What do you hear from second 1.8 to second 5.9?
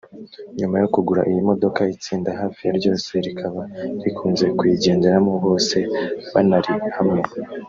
itsinda hafi ya ryose rikaba rikunze kuyigenderamo bose